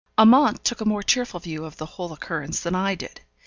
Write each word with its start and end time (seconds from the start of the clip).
Amante 0.17 0.59
took 0.63 0.81
a 0.81 0.85
more 0.85 1.03
cheerful 1.03 1.39
view 1.39 1.63
of 1.63 1.77
the 1.77 1.85
whole 1.85 2.11
occurrence 2.11 2.59
than 2.61 2.73
I 2.73 2.95
did. 2.95 3.21